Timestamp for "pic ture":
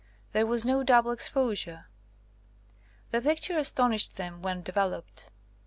3.21-3.59